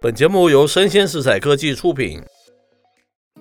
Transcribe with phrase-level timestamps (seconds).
[0.00, 2.22] 本节目由生鲜食材科技出品，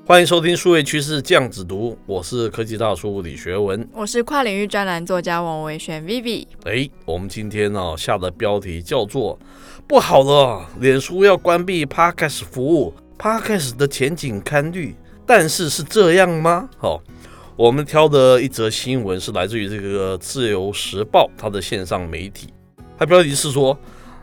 [0.07, 6.47] 欢迎收听数位趋势酱子读，我是科技大叔李学文，我是跨领域专栏作家王维轩 Vivi。
[6.63, 9.37] 哎，我们今天呢、哦、下的标题叫做
[9.87, 14.95] “不好了，脸书要关闭 Podcast 服务，Podcast 的前景堪虑”，
[15.27, 16.67] 但是是这样吗？
[16.79, 17.01] 好、哦，
[17.55, 22.47] 我们挑的一则新闻是来自于这个自由时报，它的线上媒体，
[22.97, 23.77] 它标题是说。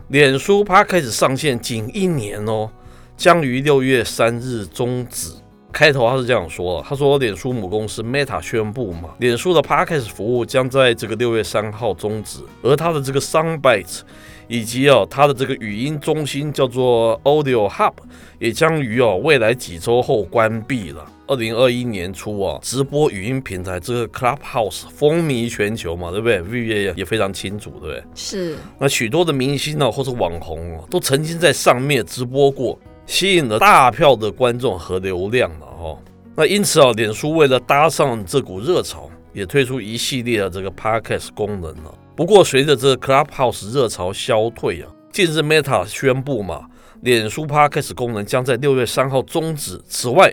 [0.09, 2.70] 脸书 Podcast 上线仅一年哦，
[3.16, 5.33] 将于六月三日终止。
[5.73, 14.02] 开头他是这样说：“他说，脸书母公司 Meta 宣布嘛，脸书的 Podcast 服务将在这个六月三号终止，而他的这个 Soundbite
[14.47, 17.95] 以及哦他的这个语音中心叫做 Audio Hub
[18.39, 28.05] 也将于哦未来几周后关闭了。”二零二一年初啊，直播语音平台这个 Clubhouse 风靡全球嘛，对不对？Vivi 也非常清楚，对不对？
[28.14, 28.56] 是。
[28.78, 35.98] 那许多的明星呢，或是网红啊，都曾经在上面直播过，吸引了大票的观众和流量了哈。
[36.36, 41.95] 那因此啊，脸书为了搭上这股热潮，也推出一系列的这个 Podcast 功能了。
[42.14, 46.67] 不过，随着这个 Clubhouse 热潮消退啊，近日 Meta 宣布嘛，
[47.00, 49.80] 脸书 Podcast 功能将在六月三号终止。
[49.89, 50.33] 此外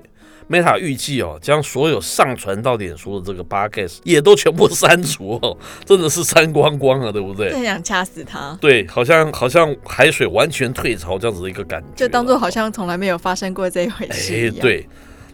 [0.52, 7.50] ，Meta 预计哦，将所有上传到脸书的这个 Podcast 也都全部删除哦， 真的是删光光了，对不对？
[7.52, 8.58] 真想掐死他。
[8.60, 14.56] 对，好像好像海水完全退潮这样子的一个感觉，就当做好像从来没有发生过这一回事一样。
[14.58, 14.88] 哎，对。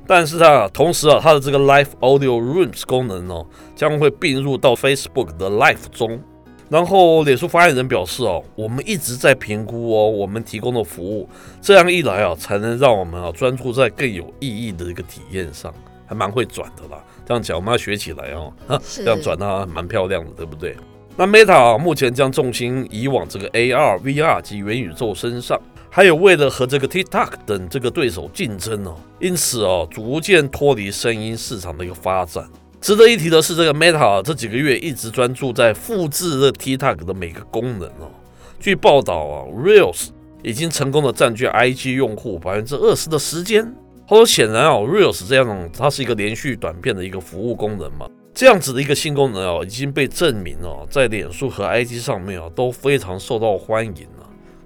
[0.10, 3.46] 但是啊，同时啊，它的这个 Live Audio Rooms 功能哦，
[3.76, 6.22] 将会并入到 Facebook 的 Live 中。
[6.70, 11.30] 然后，脸书发言人表示：“哦，我们一直在评估哦，我们提供的服务，
[11.62, 15.74] 这样一来啊，才能让我们啊专注在更有意义的一个体验上，
[16.06, 17.02] 还蛮会转的啦。
[17.26, 20.76] 这样讲，我们要学起来哦，哈，这样转啊，蛮漂亮的，对不对？
[21.16, 25.58] 那 Meta 啊，目前将重心移往这个 AR、VR 及元宇宙身上，
[25.90, 32.46] 还有为了和这个 TikTok 等这个对手竞争哦，因此哦，逐渐脱离声音市场的一个发展。”
[32.80, 38.12] 值得一提的是，这个 Meta 这几个月一直专注在复制这 TikTok 的每个功能哦。
[38.60, 40.10] 据报道啊，Reels
[40.44, 43.74] 已经成功的占据 IG 用户百分之二十的时间。
[44.08, 54.08] 他说，显然啊，Reels 这样它是一个连续短片的一个服务功能嘛，这样子的一个新功能哦，已经被证明哦，在脸书和 IG 上面啊都非常受到欢迎。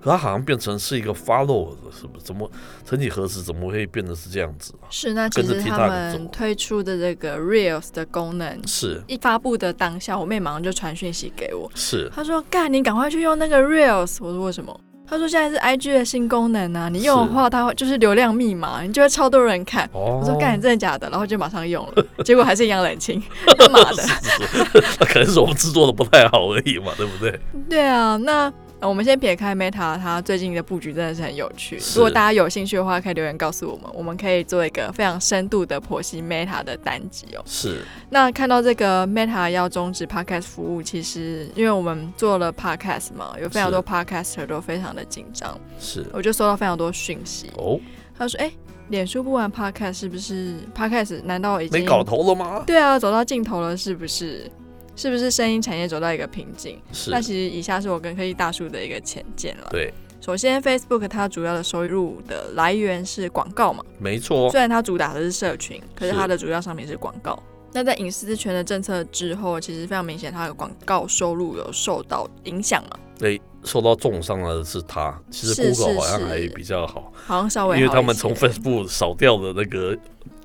[0.02, 2.26] 可它好像变成是一个 follow 的，是不是？
[2.26, 2.50] 怎么
[2.84, 4.74] 曾几何时怎么会变得是这样子？
[4.90, 19.84] 是，那其实他们推出的这个 Reels 的功能，是一发布的当下，我妹马上就传讯息给我，是她说：“干，你赶快去用那个 Reels。”我说：“为什么？”他说：“现在是 IG 的新功能啊，你用的话，它会就是流量密码，你就会超多人看。
[19.92, 23.22] 哦”我说：“干，你真的假的？”然后就马上用了， 结果还是一样冷清，
[23.60, 24.04] 干嘛的？
[25.02, 27.38] 那可能是我们制作的不太好而已嘛，对不对？
[27.70, 28.52] 对啊，那。
[28.88, 31.78] 我们先撇开 Meta，它最近的布局真的是很有趣。
[31.96, 37.44] 如果大家有兴趣的话，可以留言告诉我们，我们可以做一个非常深度的剖析 Meta 的单集哦。
[37.46, 37.82] 是。
[38.10, 45.58] 那看到这个 Meta 要终止 Podcast 服务，其实因为我们做了 Podcast 嘛，有非常多 Podcaster 都非常的紧张。
[45.80, 46.06] 是。
[46.12, 47.52] 我就收到非常多讯息。
[47.58, 47.80] 哦。
[48.18, 48.52] 他说：“哎，
[48.90, 52.64] 脸书不玩 Podcast 是不是？Podcast 难道已经没搞头了吗？
[52.66, 54.50] 对啊，走到尽头了是不是？”
[54.96, 56.82] 是不是声音产业走到一个瓶颈？
[56.92, 57.10] 是。
[57.10, 59.68] 那其实以下是我跟科技大叔的一个浅见了。
[59.72, 59.94] 对。
[60.20, 63.84] 首先，Facebook 它主要的收入的来源是广告嘛？
[63.98, 64.52] 没错。
[64.52, 67.42] 虽然它主打的是社群，可是它的主要商品是广告。
[67.74, 73.00] 那在隐私权的政策之后，其实非常明显，它的广告收入有受到影响嘛？
[73.18, 75.20] 对，受到重伤的是它。
[75.32, 79.98] 其实 Google 好像还比较好，好像稍微因为他们从 Facebook 扫掉的那个。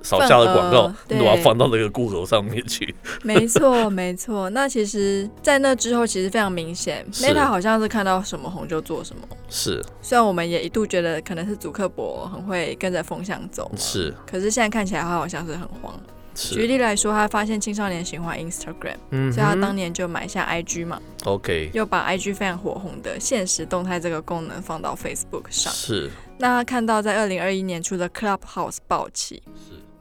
[0.07, 2.95] 少下的广告，你把它放到那个 Google 上面去。
[3.25, 4.49] 没错，没错。
[4.51, 9.23] 那其实，在那之后，其实非常明显，Meta 好像是看到什么红就做什么。
[9.49, 9.83] 是。
[10.01, 14.15] 虽然我们也一度觉得可能是祖克伯很会跟着风向走，是。
[14.31, 15.93] 可是现在看起来，他好像是很慌。
[16.35, 21.01] 举例来说，他发现青少年喜欢 Instagram，嗯，所以他当年就买下 IG 嘛。
[21.25, 21.71] OK。
[21.73, 25.73] 又把 IG 非常火红的现实动态这个功能放到 Facebook 上。
[25.73, 26.11] 是。
[26.39, 29.43] 那他看到在二零二一年初的 Clubhouse 爆起。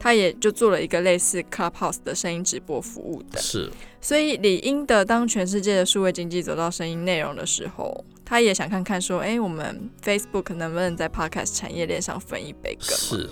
[0.05, 0.07] 是。
[0.07, 12.95] 他也就做了一个类似 Clubhouse 的声音直播服务的，是，所以理应的，当全世界的数位经济走到声音内容的时候，他也想看看说，哎，我们 Facebook 能不能在 Podcast 产业链上分一杯羹？
[12.95, 13.29] 是。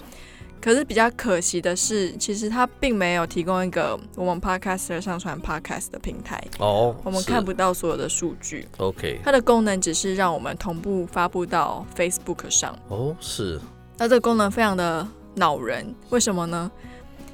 [0.60, 6.44] 可是比较可惜的是，其实他并没有提供一个我们 Podcaster 上传 Podcast 的平台。
[6.58, 8.68] 哦，我们看不到所有的数据。
[8.78, 9.20] OK。
[9.24, 12.76] 它的功能只是让我们同步发布到 Facebook 上。
[12.88, 13.60] 哦，是。
[14.00, 15.08] 那这个功能非常的。
[15.36, 16.72] 恼人，为什么呢？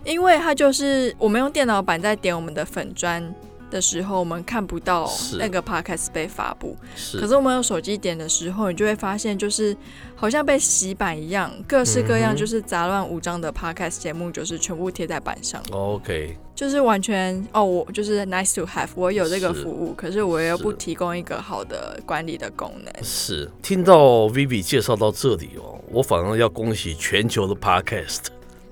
[0.05, 3.21] 因为它就是我们用电脑板在点我们的粉砖
[3.69, 6.75] 的时候，我们看不到那个 podcast 被发布。
[6.95, 7.19] 是。
[7.19, 9.75] 可是我们用手机点的时候，你就会发现，就是
[10.15, 15.61] 好像被洗版一样，各式各样就是杂乱无章的 podcast 节目，就是全部贴在板上。
[15.71, 16.37] OK。
[16.55, 22.93] 就是完全哦，我就是 nice to have，我有这个服务，是可是我又不提供一个好的管理的功能。
[23.01, 23.49] 是。
[23.61, 28.25] 听到 Vivi 介绍到这里哦，我反而要恭喜全球的 podcast。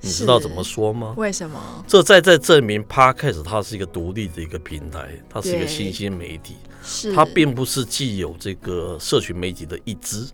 [0.07, 1.13] 你知道怎么说吗？
[1.18, 1.59] 为什么？
[1.88, 10.25] 这在在证明 Podcast 它是一个独立的一个平台，它是一个新兴媒体，是它并不是既有这个社群媒体的一支，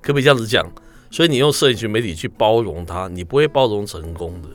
[0.00, 0.70] 可不可以这样子讲？
[1.10, 4.48] 所以你用社群媒体去包容它，你不会包容成功的。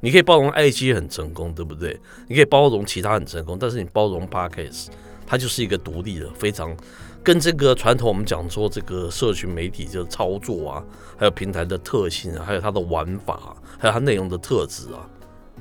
[0.00, 1.98] 你可以包容 IG 很成功，对不对？
[2.28, 4.88] 你可以包容其他很成功，但是你包容 Podcast，
[5.26, 6.76] 它就是一个独立的，非常。
[7.22, 10.84] 跟这个传统，我们讲说这个社群媒体的操作啊，
[11.18, 13.50] 还有平台的特性啊，还有它的玩法啊，
[13.80, 15.02] 还有它内容的特质啊，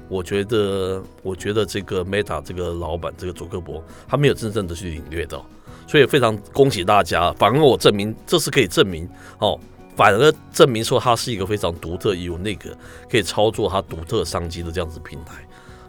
[0.07, 5.43] 我觉得，我觉得这个 Meta 这个老板这个祖克伯，他没有真正的去领略到，
[5.87, 7.33] 所以非常恭喜大家。
[7.33, 9.09] 反而我证明，这是可以证明
[9.39, 9.59] 哦，
[9.95, 12.77] 反而证明说它是一个非常独特，有那个
[13.09, 15.43] 可以操作它独特商机的这样子平台。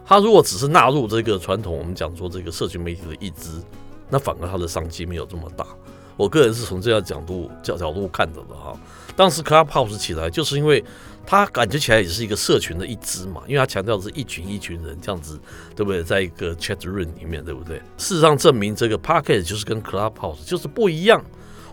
[0.07, 3.61] 它如果只是纳入这个传统，我们讲说这个社群媒体的一支。
[4.09, 5.67] 那反而它的商机没有这么大，
[6.15, 8.73] 我个人是从这样角度角角度看的的哈。
[9.17, 10.81] 当时 Clubhouse 起来，就是因为
[11.25, 15.37] 它感觉起来也是一个社群的一支嘛，因为它强调的是一群一群人这样子，
[15.75, 16.01] 对不对？
[16.01, 17.79] 在一个 chat room 里面，对不对？
[17.97, 21.21] 事实上证明这个 Podcast 就是跟 Clubhouse 就是不一样。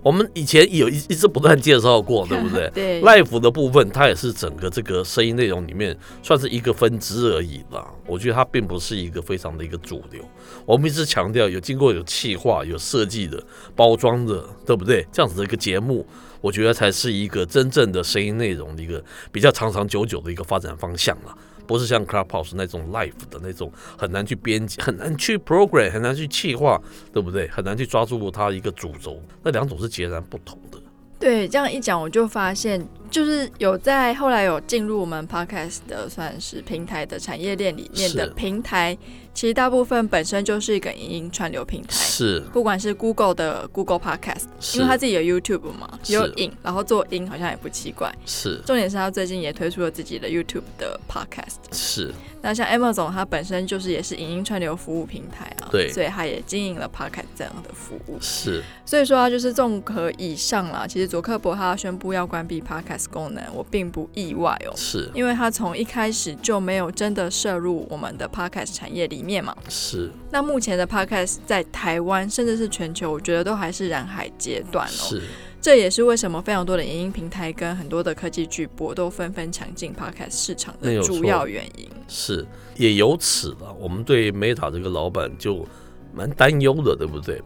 [0.04, 2.70] 我们以前有一一直不断介绍过， 对不对？
[2.74, 3.00] 对。
[3.00, 7.88] Live 的部分，它也是整个这个声音内容里面算是一个分支而已啦。
[8.06, 10.22] 我觉得它并不是一个非常的一个主流。
[10.66, 13.42] 我们一直强调有经过有企划、有设计的
[13.74, 15.06] 包装的，对不对？
[15.10, 16.06] 这样子的一个节目，
[16.42, 19.02] 我觉得才是一个真正的声音内容的一个
[19.32, 21.34] 比较长长久久的一个发展方向了。
[21.66, 26.80] 不是像 Clapos 那种 life 的那种很难去编辑、很难去 program、很难去企划，
[27.12, 27.48] 对不对？
[27.48, 30.78] 很难去抓住它一个主轴，那两种是截然不同的。
[31.18, 38.98] 对，这样一讲，我就发现，就是有在后来有进入我们 podcast 的算是平台的产业链里面的平台。
[39.32, 44.44] 其实大部分本身就是一个影音串流平台，是，不管是 Google 的 Google Podcast，
[44.74, 48.12] 因为他自己有 YouTube 嘛，有影，然后做音好像也不奇怪。
[48.26, 51.56] 是，重点是他最近也推出了自己的 YouTube 的 Podcast。
[51.72, 52.12] 是，
[52.42, 58.16] 那像 Amazon 它本身就是也是影音串流服务平台啊，对，所以他也经营了 Podcast 这样的服务。
[58.20, 69.24] 是，所以说啊，就是综合以上啦，其实佐克伯他宣布要关闭 Podcast 功能，我并不意外哦，是因为他从一开始就没有真的涉入我们的 Podcast 产业里。
[69.24, 74.90] 面嘛是，那目前的 Podcast 在台湾甚至是全球，我觉得都还是蓝海阶段哦。
[74.92, 75.22] 是，
[75.62, 81.88] 这也是为什么非常多的影音平台跟很多的科技巨擘都纷纷抢进 Podcast 市场的主要原因。
[82.08, 82.46] 是，
[82.76, 85.66] 也由此了，我们对 Meta 这个老板就
[86.12, 87.42] 蛮担忧的，对不对？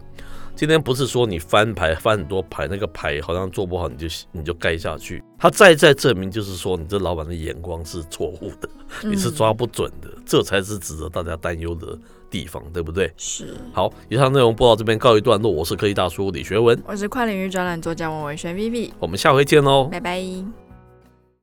[0.55, 5.23] 今天不是说你翻牌翻很多牌，那个牌好像做不好，你就你就盖下去。
[5.39, 8.69] 他再再证明，就是说你这老板的眼光是错误的，
[9.05, 11.97] 你是抓不准的，嗯、这才是值得大家担忧的
[12.29, 13.09] 地方，对不对？
[13.17, 13.55] 是。
[13.73, 15.49] 好，以上内容播到这边告一段落。
[15.49, 20.68] 我是科技大叔李学文，我是跨领域专栏作家王文轩 Vivi，我们下回见喽，拜拜。